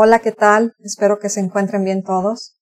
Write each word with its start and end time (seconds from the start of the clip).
Hola, 0.00 0.20
¿qué 0.20 0.30
tal? 0.30 0.76
Espero 0.78 1.18
que 1.18 1.28
se 1.28 1.40
encuentren 1.40 1.82
bien 1.82 2.04
todos. 2.04 2.56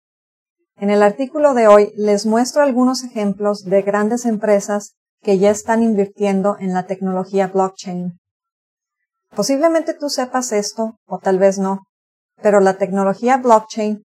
En 0.77 0.89
el 0.89 1.03
artículo 1.03 1.53
de 1.53 1.69
hoy 1.69 1.93
les 1.95 2.25
muestro 2.25 2.63
algunos 2.63 3.05
ejemplos 3.05 3.65
de 3.65 3.83
grandes 3.83 4.25
empresas 4.25 4.95
que 5.21 5.39
ya 5.39 5.51
están 5.51 5.83
invirtiendo 5.83 6.57
en 6.59 6.73
la 6.73 6.87
tecnología 6.87 7.49
blockchain. 7.49 8.19
Posiblemente 9.35 9.93
tú 9.93 10.09
sepas 10.09 10.51
esto, 10.53 10.97
o 11.05 11.19
tal 11.19 11.39
vez 11.39 11.59
no, 11.59 11.81
pero 12.41 12.61
la 12.61 12.79
tecnología 12.79 13.37
blockchain 13.37 14.03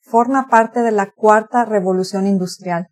forma 0.00 0.48
parte 0.48 0.80
de 0.80 0.92
la 0.92 1.10
cuarta 1.10 1.66
revolución 1.66 2.26
industrial. 2.26 2.86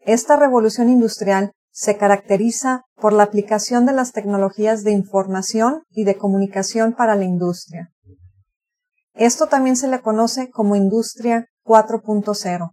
Esta 0.00 0.34
revolución 0.34 0.88
industrial 0.88 1.52
se 1.70 1.96
caracteriza 1.96 2.82
por 2.96 3.12
la 3.12 3.22
aplicación 3.22 3.86
de 3.86 3.92
las 3.92 4.10
tecnologías 4.10 4.82
de 4.82 4.90
información 4.90 5.84
y 5.90 6.02
de 6.02 6.16
comunicación 6.16 6.92
para 6.92 7.14
la 7.14 7.24
industria. 7.24 7.92
Esto 9.20 9.48
también 9.48 9.76
se 9.76 9.86
le 9.86 10.00
conoce 10.00 10.48
como 10.48 10.76
Industria 10.76 11.44
4.0. 11.66 12.70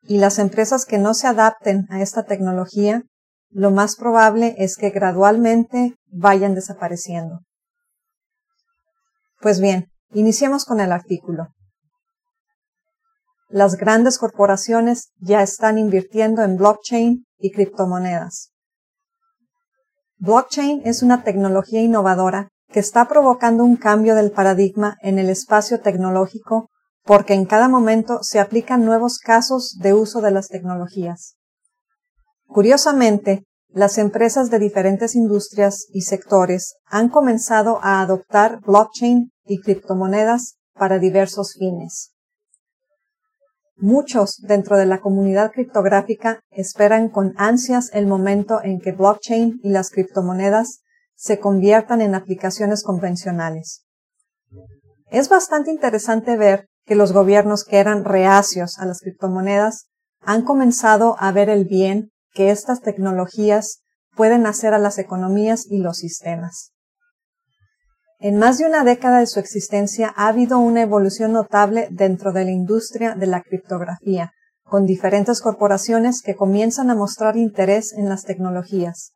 Y 0.00 0.18
las 0.18 0.40
empresas 0.40 0.84
que 0.84 0.98
no 0.98 1.14
se 1.14 1.28
adapten 1.28 1.86
a 1.88 2.02
esta 2.02 2.24
tecnología, 2.24 3.04
lo 3.48 3.70
más 3.70 3.94
probable 3.94 4.56
es 4.58 4.76
que 4.76 4.90
gradualmente 4.90 5.94
vayan 6.06 6.56
desapareciendo. 6.56 7.42
Pues 9.40 9.60
bien, 9.60 9.86
iniciemos 10.10 10.64
con 10.64 10.80
el 10.80 10.90
artículo. 10.90 11.46
Las 13.48 13.76
grandes 13.76 14.18
corporaciones 14.18 15.12
ya 15.20 15.44
están 15.44 15.78
invirtiendo 15.78 16.42
en 16.42 16.56
blockchain 16.56 17.24
y 17.38 17.52
criptomonedas. 17.52 18.50
Blockchain 20.16 20.82
es 20.84 21.04
una 21.04 21.22
tecnología 21.22 21.82
innovadora 21.82 22.48
que 22.72 22.80
está 22.80 23.06
provocando 23.06 23.62
un 23.64 23.76
cambio 23.76 24.14
del 24.14 24.32
paradigma 24.32 24.96
en 25.02 25.18
el 25.18 25.28
espacio 25.28 25.80
tecnológico 25.80 26.70
porque 27.04 27.34
en 27.34 27.44
cada 27.44 27.68
momento 27.68 28.22
se 28.22 28.40
aplican 28.40 28.84
nuevos 28.84 29.18
casos 29.18 29.76
de 29.80 29.92
uso 29.92 30.20
de 30.20 30.30
las 30.30 30.48
tecnologías. 30.48 31.36
Curiosamente, 32.46 33.44
las 33.68 33.98
empresas 33.98 34.50
de 34.50 34.58
diferentes 34.58 35.14
industrias 35.14 35.86
y 35.88 36.02
sectores 36.02 36.74
han 36.84 37.08
comenzado 37.08 37.78
a 37.82 38.02
adoptar 38.02 38.60
blockchain 38.60 39.32
y 39.46 39.60
criptomonedas 39.60 40.58
para 40.74 40.98
diversos 40.98 41.54
fines. 41.58 42.12
Muchos 43.76 44.36
dentro 44.42 44.76
de 44.76 44.86
la 44.86 45.00
comunidad 45.00 45.50
criptográfica 45.50 46.40
esperan 46.50 47.08
con 47.08 47.32
ansias 47.36 47.90
el 47.94 48.06
momento 48.06 48.60
en 48.62 48.78
que 48.78 48.92
blockchain 48.92 49.58
y 49.62 49.70
las 49.70 49.90
criptomonedas 49.90 50.82
se 51.14 51.38
conviertan 51.38 52.00
en 52.00 52.14
aplicaciones 52.14 52.82
convencionales. 52.82 53.84
Es 55.10 55.28
bastante 55.28 55.70
interesante 55.70 56.36
ver 56.36 56.68
que 56.84 56.94
los 56.94 57.12
gobiernos 57.12 57.64
que 57.64 57.78
eran 57.78 58.04
reacios 58.04 58.78
a 58.78 58.86
las 58.86 59.00
criptomonedas 59.00 59.88
han 60.20 60.42
comenzado 60.42 61.16
a 61.18 61.32
ver 61.32 61.48
el 61.48 61.64
bien 61.64 62.10
que 62.32 62.50
estas 62.50 62.80
tecnologías 62.80 63.82
pueden 64.16 64.46
hacer 64.46 64.74
a 64.74 64.78
las 64.78 64.98
economías 64.98 65.66
y 65.68 65.78
los 65.78 65.98
sistemas. 65.98 66.72
En 68.18 68.38
más 68.38 68.58
de 68.58 68.66
una 68.66 68.84
década 68.84 69.18
de 69.18 69.26
su 69.26 69.40
existencia 69.40 70.12
ha 70.16 70.28
habido 70.28 70.58
una 70.58 70.82
evolución 70.82 71.32
notable 71.32 71.88
dentro 71.90 72.32
de 72.32 72.44
la 72.44 72.52
industria 72.52 73.14
de 73.14 73.26
la 73.26 73.42
criptografía, 73.42 74.32
con 74.62 74.86
diferentes 74.86 75.40
corporaciones 75.40 76.22
que 76.22 76.36
comienzan 76.36 76.88
a 76.88 76.94
mostrar 76.94 77.36
interés 77.36 77.92
en 77.92 78.08
las 78.08 78.22
tecnologías. 78.22 79.12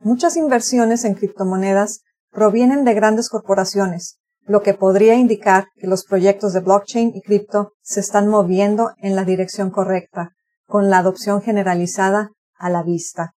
Muchas 0.00 0.36
inversiones 0.36 1.04
en 1.04 1.14
criptomonedas 1.14 2.02
provienen 2.30 2.84
de 2.84 2.94
grandes 2.94 3.28
corporaciones, 3.28 4.18
lo 4.42 4.62
que 4.62 4.72
podría 4.72 5.14
indicar 5.14 5.66
que 5.76 5.88
los 5.88 6.04
proyectos 6.04 6.52
de 6.52 6.60
blockchain 6.60 7.12
y 7.14 7.20
cripto 7.20 7.72
se 7.82 8.00
están 8.00 8.28
moviendo 8.28 8.92
en 8.98 9.16
la 9.16 9.24
dirección 9.24 9.70
correcta, 9.70 10.30
con 10.66 10.88
la 10.88 10.98
adopción 10.98 11.42
generalizada 11.42 12.30
a 12.56 12.70
la 12.70 12.82
vista. 12.82 13.34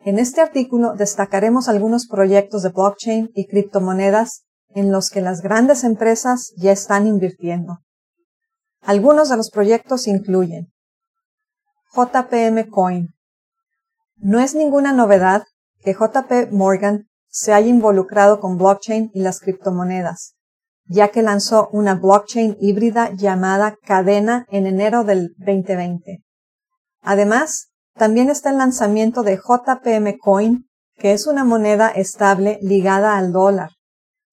En 0.00 0.18
este 0.18 0.40
artículo 0.40 0.94
destacaremos 0.94 1.68
algunos 1.68 2.08
proyectos 2.08 2.62
de 2.62 2.70
blockchain 2.70 3.30
y 3.34 3.46
criptomonedas 3.46 4.44
en 4.70 4.90
los 4.90 5.10
que 5.10 5.20
las 5.20 5.42
grandes 5.42 5.84
empresas 5.84 6.52
ya 6.56 6.72
están 6.72 7.06
invirtiendo. 7.06 7.78
Algunos 8.80 9.28
de 9.28 9.36
los 9.36 9.50
proyectos 9.50 10.08
incluyen 10.08 10.72
JPM 11.94 12.68
Coin, 12.70 13.08
no 14.20 14.38
es 14.40 14.54
ninguna 14.54 14.92
novedad 14.92 15.44
que 15.82 15.94
JP 15.94 16.52
Morgan 16.52 17.08
se 17.28 17.52
haya 17.52 17.68
involucrado 17.68 18.40
con 18.40 18.58
blockchain 18.58 19.10
y 19.14 19.20
las 19.20 19.40
criptomonedas, 19.40 20.34
ya 20.84 21.08
que 21.08 21.22
lanzó 21.22 21.68
una 21.72 21.94
blockchain 21.94 22.56
híbrida 22.60 23.10
llamada 23.14 23.76
Cadena 23.82 24.46
en 24.50 24.66
enero 24.66 25.04
del 25.04 25.34
2020. 25.38 26.22
Además, 27.02 27.70
también 27.94 28.28
está 28.28 28.50
el 28.50 28.58
lanzamiento 28.58 29.22
de 29.22 29.36
JPM 29.36 30.18
Coin, 30.18 30.66
que 30.96 31.12
es 31.12 31.26
una 31.26 31.44
moneda 31.44 31.88
estable 31.88 32.58
ligada 32.60 33.16
al 33.16 33.32
dólar. 33.32 33.70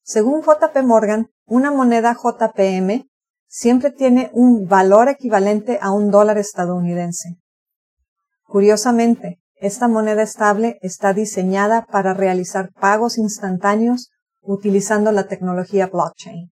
Según 0.04 0.42
JP 0.42 0.84
Morgan, 0.84 1.28
una 1.46 1.72
moneda 1.72 2.14
JPM 2.14 3.08
siempre 3.48 3.92
tiene 3.92 4.30
un 4.34 4.68
valor 4.68 5.08
equivalente 5.08 5.80
a 5.82 5.92
un 5.92 6.12
dólar 6.12 6.38
estadounidense. 6.38 7.36
Curiosamente, 8.44 9.40
esta 9.60 9.88
moneda 9.88 10.24
estable 10.24 10.78
está 10.82 11.14
diseñada 11.14 11.86
para 11.86 12.14
realizar 12.14 12.72
pagos 12.74 13.18
instantáneos 13.18 14.12
utilizando 14.42 15.12
la 15.12 15.28
tecnología 15.28 15.88
blockchain. 15.88 16.52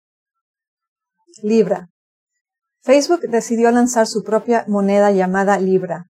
Libra. 1.43 1.89
Facebook 2.81 3.21
decidió 3.29 3.71
lanzar 3.71 4.07
su 4.07 4.23
propia 4.23 4.65
moneda 4.69 5.11
llamada 5.11 5.59
Libra. 5.59 6.07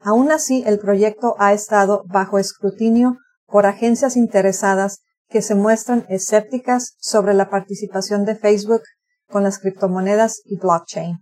Aún 0.00 0.32
así, 0.32 0.62
el 0.66 0.78
proyecto 0.78 1.36
ha 1.38 1.52
estado 1.52 2.04
bajo 2.06 2.38
escrutinio 2.38 3.18
por 3.46 3.66
agencias 3.66 4.16
interesadas 4.16 5.00
que 5.28 5.42
se 5.42 5.54
muestran 5.54 6.06
escépticas 6.08 6.94
sobre 6.98 7.34
la 7.34 7.50
participación 7.50 8.24
de 8.24 8.36
Facebook 8.36 8.82
con 9.28 9.44
las 9.44 9.58
criptomonedas 9.58 10.40
y 10.44 10.56
blockchain. 10.56 11.18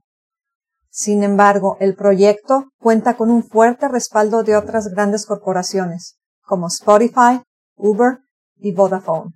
Sin 0.91 1.23
embargo, 1.23 1.77
el 1.81 1.95
proyecto 1.95 2.71
cuenta 2.79 3.17
con 3.17 3.31
un 3.31 3.45
fuerte 3.45 3.89
respaldo 3.89 4.43
de 4.43 4.57
otras 4.57 4.89
grandes 4.89 5.27
corporaciones, 5.27 6.19
como 6.43 6.69
Spotify, 6.69 7.43
Uber 7.77 8.19
y 8.57 8.73
Vodafone. 8.75 9.33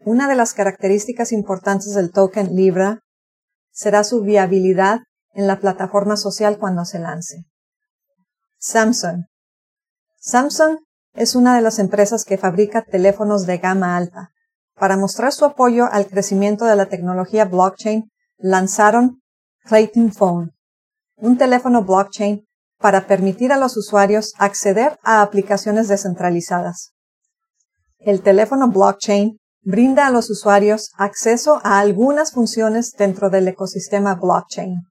Una 0.00 0.28
de 0.28 0.34
las 0.34 0.54
características 0.54 1.32
importantes 1.32 1.94
del 1.94 2.10
token 2.10 2.54
Libra 2.54 3.00
será 3.70 4.04
su 4.04 4.22
viabilidad 4.22 5.00
en 5.32 5.46
la 5.46 5.60
plataforma 5.60 6.16
social 6.16 6.58
cuando 6.58 6.84
se 6.84 6.98
lance. 6.98 7.44
Samsung. 8.58 9.24
Samsung 10.18 10.78
es 11.12 11.34
una 11.34 11.54
de 11.54 11.62
las 11.62 11.78
empresas 11.78 12.24
que 12.24 12.38
fabrica 12.38 12.82
teléfonos 12.82 13.46
de 13.46 13.58
gama 13.58 13.96
alta. 13.96 14.30
Para 14.74 14.96
mostrar 14.96 15.32
su 15.32 15.44
apoyo 15.44 15.86
al 15.90 16.06
crecimiento 16.06 16.64
de 16.64 16.76
la 16.76 16.86
tecnología 16.86 17.44
blockchain, 17.44 18.10
lanzaron 18.38 19.22
Clayton 19.66 20.12
Phone, 20.12 20.50
un 21.16 21.38
teléfono 21.38 21.84
blockchain 21.84 22.44
para 22.78 23.06
permitir 23.06 23.50
a 23.50 23.56
los 23.56 23.78
usuarios 23.78 24.34
acceder 24.38 24.98
a 25.02 25.22
aplicaciones 25.22 25.88
descentralizadas. 25.88 26.92
El 27.98 28.20
teléfono 28.20 28.68
blockchain 28.68 29.38
brinda 29.62 30.06
a 30.06 30.10
los 30.10 30.28
usuarios 30.28 30.90
acceso 30.98 31.60
a 31.64 31.78
algunas 31.78 32.32
funciones 32.32 32.92
dentro 32.92 33.30
del 33.30 33.48
ecosistema 33.48 34.14
blockchain. 34.14 34.82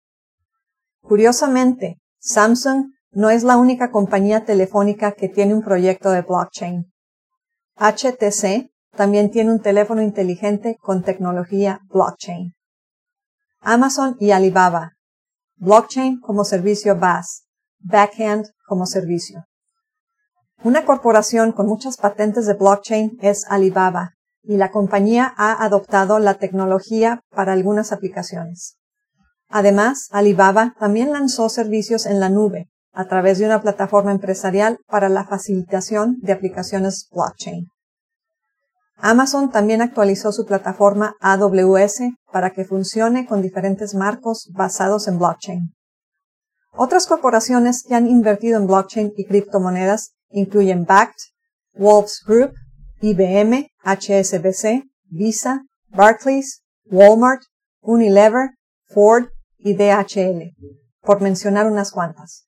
Curiosamente, 1.03 2.00
Samsung 2.19 2.94
no 3.12 3.29
es 3.29 3.44
la 3.44 3.57
única 3.57 3.91
compañía 3.91 4.44
telefónica 4.44 5.12
que 5.12 5.29
tiene 5.29 5.53
un 5.53 5.62
proyecto 5.62 6.09
de 6.09 6.22
blockchain. 6.23 6.91
HTC 7.75 8.72
también 8.97 9.29
tiene 9.29 9.51
un 9.51 9.59
teléfono 9.59 10.01
inteligente 10.01 10.78
con 10.81 11.03
tecnología 11.03 11.80
blockchain. 11.89 12.53
Amazon 13.65 14.18
y 14.19 14.31
Alibaba 14.31 14.92
blockchain 15.56 16.19
como 16.19 16.44
servicio 16.44 17.00
BaaS, 17.00 17.45
backhand 17.80 18.48
como 18.68 18.86
servicio. 18.86 19.45
Una 20.63 20.83
corporación 20.83 21.54
con 21.54 21.68
muchas 21.68 21.95
patentes 21.95 22.45
de 22.45 22.56
blockchain 22.56 23.18
es 23.21 23.45
Alibaba 23.50 24.15
y 24.42 24.57
la 24.57 24.71
compañía 24.71 25.33
ha 25.38 25.63
adoptado 25.63 26.19
la 26.19 26.33
tecnología 26.33 27.21
para 27.30 27.54
algunas 27.54 27.94
aplicaciones. 27.94 28.75
Además, 29.48 30.10
Alibaba 30.12 30.75
también 30.77 31.13
lanzó 31.13 31.48
servicios 31.48 32.06
en 32.06 32.19
la 32.19 32.30
nube 32.30 32.69
a 32.92 33.07
través 33.07 33.39
de 33.39 33.45
una 33.45 33.62
plataforma 33.62 34.12
empresarial 34.12 34.80
para 34.88 35.07
la 35.07 35.25
facilitación 35.25 36.18
de 36.19 36.33
aplicaciones 36.33 37.07
blockchain. 37.12 37.68
Amazon 38.98 39.51
también 39.51 39.81
actualizó 39.81 40.31
su 40.31 40.45
plataforma 40.45 41.16
AWS 41.19 42.01
para 42.31 42.51
que 42.51 42.66
funcione 42.66 43.25
con 43.25 43.42
diferentes 43.42 43.95
marcos 43.95 44.50
basados 44.54 45.07
en 45.07 45.19
blockchain. 45.19 45.74
Otras 46.75 47.06
corporaciones 47.06 47.84
que 47.84 47.95
han 47.95 48.07
invertido 48.07 48.57
en 48.60 48.68
blockchain 48.68 49.13
y 49.16 49.25
criptomonedas 49.25 50.13
incluyen 50.30 50.86
Bakkt, 50.86 51.19
Wolves 51.74 52.22
Group, 52.25 52.54
IBM, 53.01 53.68
HSBC, 53.84 54.84
Visa, 55.06 55.63
Barclays, 55.89 56.63
Walmart, 56.86 57.42
Unilever, 57.81 58.51
Ford 58.88 59.25
y 59.57 59.75
DHL, 59.75 60.56
por 61.01 61.22
mencionar 61.22 61.68
unas 61.68 61.92
cuantas. 61.92 62.48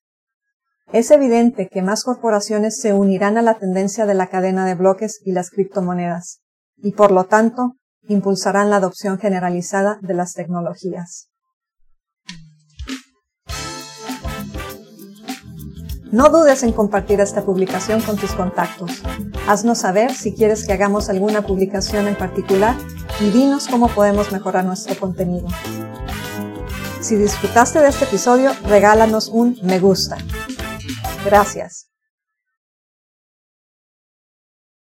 Es 0.91 1.09
evidente 1.09 1.67
que 1.67 1.81
más 1.81 2.03
corporaciones 2.03 2.79
se 2.79 2.93
unirán 2.93 3.37
a 3.37 3.41
la 3.41 3.55
tendencia 3.55 4.05
de 4.05 4.13
la 4.13 4.27
cadena 4.27 4.65
de 4.65 4.75
bloques 4.75 5.19
y 5.25 5.31
las 5.31 5.49
criptomonedas, 5.49 6.41
y 6.77 6.91
por 6.91 7.11
lo 7.11 7.25
tanto 7.25 7.73
impulsarán 8.07 8.69
la 8.69 8.77
adopción 8.77 9.17
generalizada 9.17 9.97
de 10.01 10.13
las 10.13 10.33
tecnologías. 10.33 11.29
No 16.11 16.29
dudes 16.29 16.63
en 16.63 16.71
compartir 16.71 17.19
esta 17.19 17.43
publicación 17.43 17.99
con 18.01 18.15
tus 18.15 18.31
contactos. 18.33 19.01
Haznos 19.47 19.79
saber 19.79 20.13
si 20.13 20.33
quieres 20.33 20.65
que 20.65 20.71
hagamos 20.71 21.09
alguna 21.09 21.41
publicación 21.41 22.07
en 22.07 22.15
particular 22.15 22.75
y 23.19 23.31
dinos 23.31 23.67
cómo 23.67 23.89
podemos 23.89 24.31
mejorar 24.31 24.63
nuestro 24.63 24.97
contenido. 24.97 25.47
Si 27.01 27.15
disfrutaste 27.15 27.79
de 27.79 27.89
este 27.89 28.05
episodio, 28.05 28.51
regálanos 28.63 29.27
un 29.27 29.59
me 29.61 29.79
gusta. 29.79 30.17
Gracias. 31.25 31.89